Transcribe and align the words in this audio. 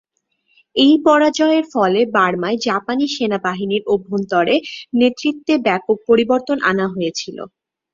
এই 0.75 0.93
পরাজয়ের 1.05 1.65
ফলে 1.73 2.01
বার্মায় 2.15 2.57
জাপানি 2.67 3.05
সেনাবাহিনীর 3.15 3.83
অভ্যন্তরে 3.93 4.55
নেতৃত্বে 4.93 5.53
ব্যাপক 5.67 5.97
পরিবর্তন 6.09 6.57
আনা 6.69 6.85
হয়েছিল। 6.93 7.37